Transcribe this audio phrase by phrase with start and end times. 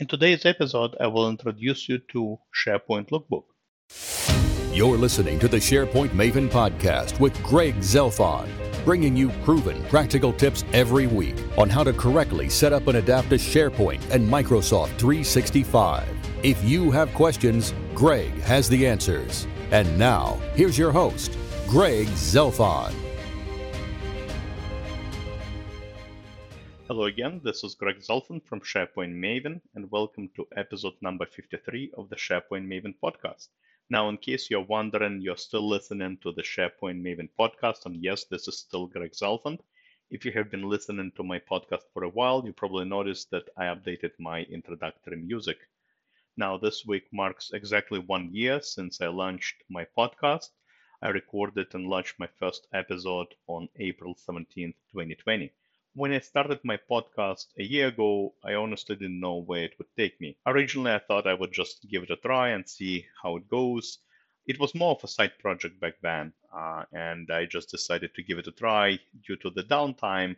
[0.00, 3.44] In today's episode, I will introduce you to SharePoint Lookbook.
[4.74, 8.48] You're listening to the SharePoint Maven podcast with Greg Zelfond,
[8.82, 13.28] bringing you proven practical tips every week on how to correctly set up and adapt
[13.28, 16.08] to SharePoint and Microsoft 365.
[16.42, 19.46] If you have questions, Greg has the answers.
[19.70, 21.36] And now, here's your host,
[21.68, 22.94] Greg Zelfond.
[27.00, 31.92] Hello again, this is Greg Zelfond from SharePoint Maven, and welcome to episode number 53
[31.96, 33.48] of the SharePoint Maven podcast.
[33.88, 38.24] Now, in case you're wondering, you're still listening to the SharePoint Maven podcast, and yes,
[38.24, 39.60] this is still Greg Zelfond.
[40.10, 43.48] If you have been listening to my podcast for a while, you probably noticed that
[43.56, 45.56] I updated my introductory music.
[46.36, 50.50] Now, this week marks exactly one year since I launched my podcast.
[51.00, 55.50] I recorded and launched my first episode on April 17th, 2020.
[56.00, 59.94] When I started my podcast a year ago, I honestly didn't know where it would
[59.98, 60.38] take me.
[60.46, 63.98] Originally, I thought I would just give it a try and see how it goes.
[64.46, 68.22] It was more of a side project back then, uh, and I just decided to
[68.22, 70.36] give it a try due to the downtime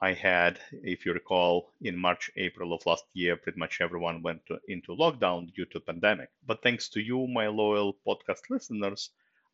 [0.00, 0.58] I had.
[0.72, 4.96] If you recall, in March, April of last year, pretty much everyone went to, into
[4.96, 6.30] lockdown due to pandemic.
[6.44, 9.10] But thanks to you, my loyal podcast listeners,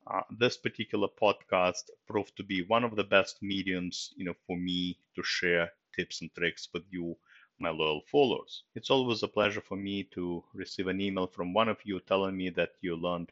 [0.06, 4.56] uh, this particular podcast proved to be one of the best mediums, you know, for
[4.56, 7.16] me to share tips and tricks with you,
[7.58, 8.64] my loyal followers.
[8.74, 12.36] It's always a pleasure for me to receive an email from one of you telling
[12.36, 13.30] me that you learned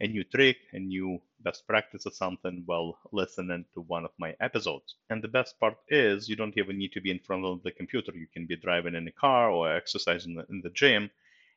[0.00, 4.34] a new trick, a new best practice or something while listening to one of my
[4.40, 4.96] episodes.
[5.10, 7.70] And the best part is you don't even need to be in front of the
[7.72, 8.12] computer.
[8.16, 11.10] You can be driving in a car or exercising in the gym,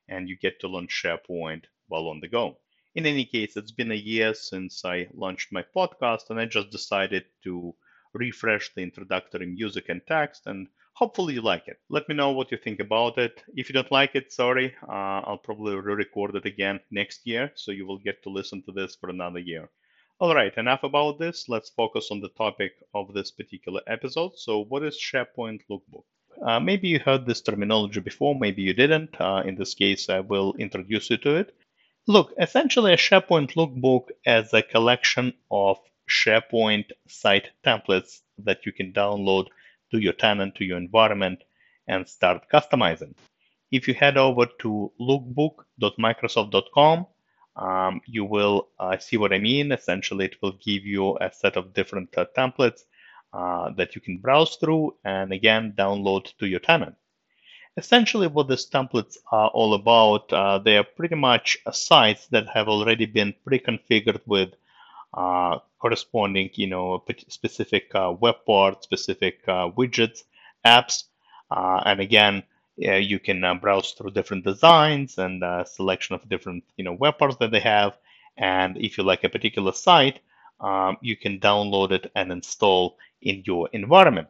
[0.07, 2.57] and you get to learn SharePoint while on the go.
[2.95, 6.69] In any case, it's been a year since I launched my podcast, and I just
[6.69, 7.75] decided to
[8.13, 11.77] refresh the introductory music and text, and hopefully you like it.
[11.89, 13.43] Let me know what you think about it.
[13.53, 17.51] If you don't like it, sorry, uh, I'll probably re record it again next year,
[17.55, 19.69] so you will get to listen to this for another year.
[20.21, 21.49] All right, enough about this.
[21.49, 24.37] Let's focus on the topic of this particular episode.
[24.37, 26.05] So, what is SharePoint Lookbook?
[26.41, 29.19] Uh, maybe you heard this terminology before, maybe you didn't.
[29.19, 31.53] Uh, in this case, I will introduce you to it.
[32.07, 38.93] Look, essentially a SharePoint lookbook is a collection of SharePoint site templates that you can
[38.93, 39.47] download
[39.89, 41.43] to your tenant, to your environment,
[41.87, 43.15] and start customizing.
[43.71, 47.07] If you head over to lookbook.microsoft.com,
[47.55, 49.71] um, you will uh, see what I mean.
[49.71, 52.81] Essentially, it will give you a set of different uh, templates
[53.33, 56.97] uh, that you can browse through and again download to your tenant.
[57.77, 62.67] Essentially, what these templates are all about, uh, they are pretty much sites that have
[62.67, 64.53] already been pre-configured with
[65.13, 70.23] uh, corresponding, you know, specific uh, web parts, specific uh, widgets,
[70.65, 71.05] apps,
[71.51, 72.43] uh, and again,
[72.77, 77.37] you can uh, browse through different designs and selection of different, you know, web parts
[77.37, 77.97] that they have.
[78.37, 80.19] And if you like a particular site,
[80.59, 84.29] um, you can download it and install in your environment.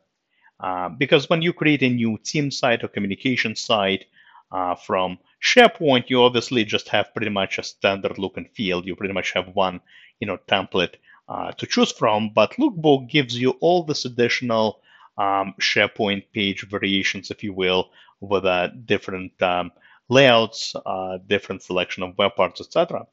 [0.59, 4.05] Uh, because when you create a new team site or communication site
[4.51, 8.85] uh, from SharePoint, you obviously just have pretty much a standard look and feel.
[8.85, 9.81] You pretty much have one,
[10.19, 10.95] you know, template
[11.27, 12.29] uh, to choose from.
[12.33, 14.81] But Lookbook gives you all this additional
[15.17, 19.71] um, SharePoint page variations, if you will, with uh, different um,
[20.09, 23.05] layouts, uh, different selection of web parts, etc.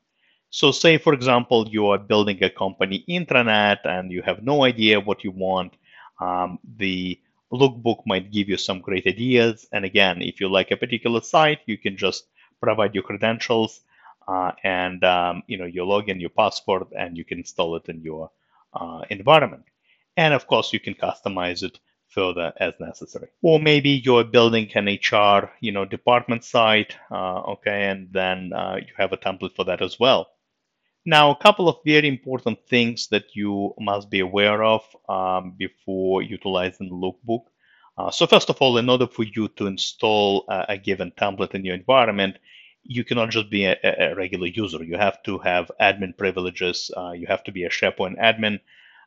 [0.51, 5.01] So, say for example, you are building a company intranet and you have no idea
[5.01, 5.75] what you want.
[6.21, 7.19] Um, the
[7.53, 9.67] Lookbook might give you some great ideas.
[9.73, 12.25] And again, if you like a particular site, you can just
[12.61, 13.81] provide your credentials
[14.29, 18.01] uh, and um, you know your login, your password, and you can install it in
[18.03, 18.31] your
[18.73, 19.65] uh, environment.
[20.17, 23.29] And of course, you can customize it further as necessary.
[23.43, 28.77] Or maybe you're building an HR, you know, department site, uh, okay, and then uh,
[28.77, 30.29] you have a template for that as well.
[31.05, 36.23] Now, a couple of very important things that you must be aware of um, before
[36.23, 37.45] utilizing Lookbook.
[37.99, 41.55] Uh, so first of all, in order for you to install a, a given template
[41.55, 42.39] in your environment,
[42.85, 44.83] you cannot just be a, a, regular user.
[44.83, 46.91] You have to have admin privileges.
[46.97, 48.61] Uh, you have to be a SharePoint admin,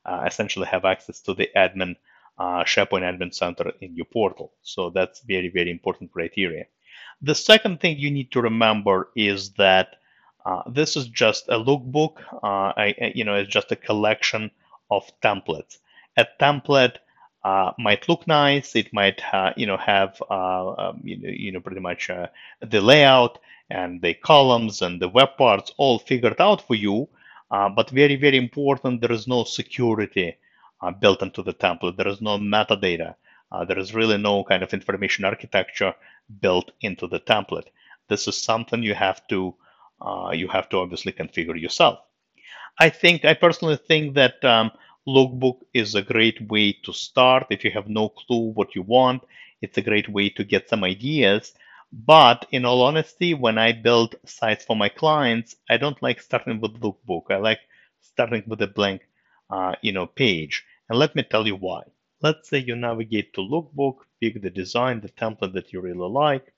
[0.05, 1.95] uh, essentially have access to the admin
[2.37, 4.53] uh, SharePoint Admin Center in your portal.
[4.61, 6.65] So that's very, very important criteria.
[7.21, 9.95] The second thing you need to remember is that
[10.45, 12.17] uh, this is just a lookbook.
[12.31, 14.51] Uh, I, you know, it's just a collection
[14.91, 15.77] of templates.
[16.17, 16.97] A template
[17.43, 18.75] uh, might look nice.
[18.75, 19.21] It might,
[19.57, 22.27] you know, have, um, you, know, you know, pretty much uh,
[22.61, 23.39] the layout
[23.69, 27.07] and the columns and the web parts all figured out for you.
[27.51, 30.37] Uh, but very, very important, there is no security
[30.99, 31.97] built into the template.
[31.97, 33.15] There is no metadata
[33.51, 35.93] Uh, there is really no kind of information architecture
[36.41, 37.69] built into the template.
[38.09, 39.55] This is something you have to
[40.01, 41.99] uh, you have to obviously configure yourself.
[42.79, 44.71] I think I personally think that um,
[45.07, 49.23] Lookbook is a great way to start if you have no clue what you want.
[49.61, 51.53] It's a great way to get some ideas.
[51.91, 56.59] But in all honesty, when I build sites for my clients, I don't like starting
[56.59, 57.31] with Lookbook.
[57.31, 57.61] I like
[58.01, 59.07] starting with a blank,
[59.49, 60.65] uh, you know, page.
[60.89, 61.83] And let me tell you why.
[62.21, 66.53] Let's say you navigate to Lookbook, pick the design, the template that you really like,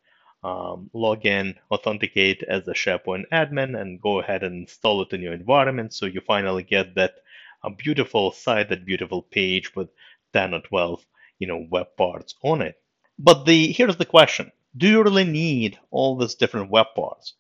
[0.48, 5.22] um, log in, authenticate as a SharePoint admin, and go ahead and install it in
[5.22, 5.94] your environment.
[5.94, 7.16] So you finally get that
[7.64, 9.90] a beautiful site, that beautiful page with
[10.34, 11.06] 10 or 12,
[11.40, 12.76] you know, web parts on it.
[13.20, 17.34] But the here's the question: Do you really need all these different web parts?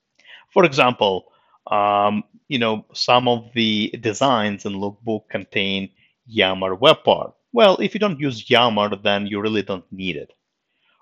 [0.54, 1.32] For example,
[1.68, 5.90] um, you know, some of the designs in Lookbook contain
[6.26, 7.34] Yammer web part.
[7.54, 10.34] Well, if you don't use Yammer, then you really don't need it.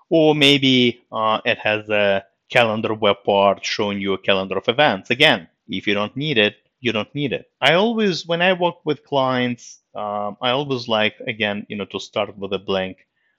[0.08, 5.10] Or maybe uh, it has a calendar web part showing you a calendar of events.
[5.10, 7.50] Again, if you don't need it, you don't need it.
[7.60, 11.98] I always, when I work with clients, um, I always like, again, you know, to
[11.98, 12.98] start with a blank,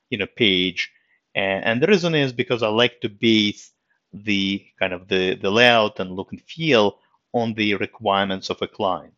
[0.10, 0.92] you know, page.
[1.36, 3.72] And, and the reason is because I like to base
[4.12, 6.98] the kind of the, the layout and look and feel
[7.34, 9.14] on the requirements of a client.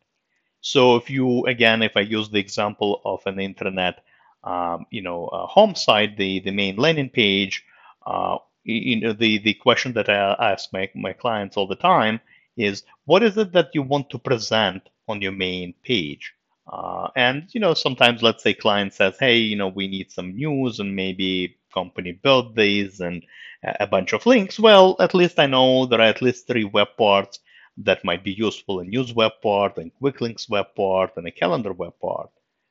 [0.62, 3.96] So if you, again, if I use the example of an intranet,
[4.44, 7.66] um, you know, uh, home site, the, the main landing page,
[8.06, 12.20] uh, you know, the, the question that I ask my, my clients all the time
[12.58, 16.34] is what is it that you want to present on your main page?
[16.72, 20.36] Uh, and you know, sometimes let's say client says, "Hey, you know, we need some
[20.36, 23.26] news and maybe company birthdays and
[23.64, 26.90] a bunch of links." Well, at least I know there are at least three web
[26.98, 27.40] parts
[27.78, 31.32] that might be useful: a news web part, and quick links web part, and a
[31.32, 32.30] calendar web part.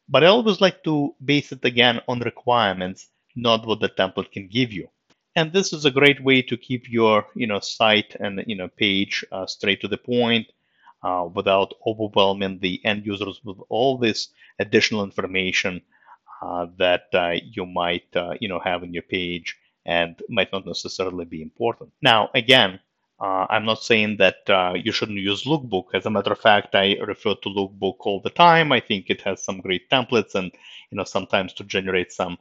[0.08, 4.48] But I always like to base it again on requirements, not what the template can
[4.48, 4.88] give you.
[5.36, 8.68] And this is a great way to keep your you know site and you know
[8.68, 10.46] page uh, straight to the point
[11.02, 14.28] uh, without overwhelming the end users with all this
[14.58, 15.82] additional information
[16.42, 19.56] uh, that uh, you might uh, you know have in your page
[19.86, 21.92] and might not necessarily be important.
[22.02, 22.80] Now again.
[23.20, 24.42] Uh, I'm not saying that
[24.84, 25.86] you shouldn't use Lookbook.
[25.94, 28.70] As a matter of fact, I refer to Lookbook all the time.
[28.72, 30.52] I think it has some great templates, and
[30.90, 32.38] you know sometimes to generate some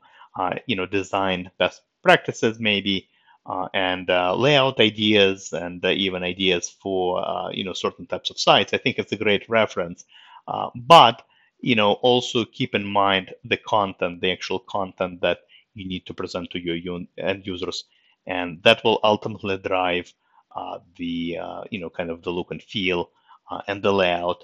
[0.68, 3.08] you know design best practices maybe
[3.46, 8.30] uh, and uh, layout ideas and uh, even ideas for uh, you know certain types
[8.30, 10.06] of sites i think it's a great reference
[10.48, 11.24] uh, but
[11.60, 15.40] you know also keep in mind the content the actual content that
[15.74, 17.86] you need to present to your end users
[18.26, 20.27] and that will ultimately drive uh,
[20.98, 21.38] the
[21.70, 23.10] you know kind of the look and feel
[23.68, 24.44] and the layout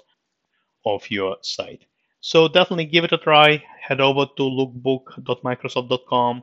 [0.86, 1.84] of your site
[2.20, 6.42] so definitely give it a try head over to lookbook.microsoft.com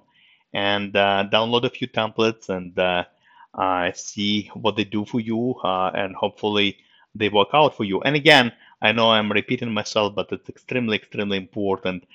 [0.53, 3.05] and uh, download a few templates and uh,
[3.53, 6.77] uh, see what they do for you, and hopefully
[7.15, 8.01] they work out for you.
[8.01, 12.05] And again, I know I'm repeating myself, but it's extremely, extremely important.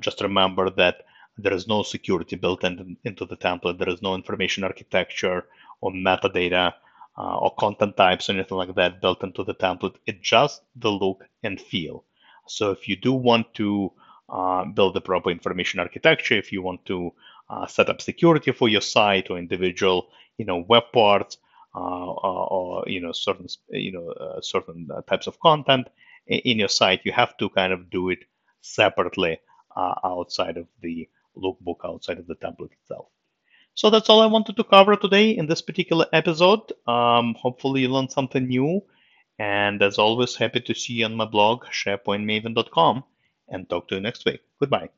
[0.00, 1.02] just remember that
[1.38, 3.78] there is no security built in, into the template.
[3.78, 5.46] There is no information architecture
[5.80, 6.74] or metadata
[7.18, 9.96] uh, or content types or anything like that built into the template.
[10.06, 12.04] It's just the look and feel.
[12.46, 13.92] So if you do want to
[14.28, 17.12] uh, build the proper information architecture, if you want to
[17.48, 20.08] uh, set up security for your site or individual,
[20.38, 21.38] you know, web parts
[21.74, 25.88] uh, or, or, you know certain you know uh, certain types of content
[26.26, 27.02] in your site.
[27.04, 28.20] You have to kind of do it
[28.62, 29.38] separately
[29.76, 33.08] uh, outside of the lookbook, outside of the template itself.
[33.76, 36.72] So that's all I wanted to cover today in this particular episode.
[36.88, 38.82] Um, hopefully you learned something new.
[39.38, 43.04] And as always, happy to see you on my blog, sharepointmaven.com,
[43.50, 44.40] and talk to you next week.
[44.58, 44.88] Goodbye.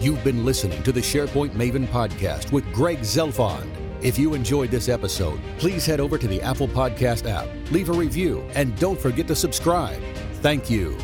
[0.00, 3.66] You've been listening to the SharePoint Maven podcast with Greg Zelfond.
[4.02, 7.94] If you enjoyed this episode, please head over to the Apple Podcast app, leave a
[7.94, 10.02] review, and don't forget to subscribe.
[10.42, 10.98] Thank you.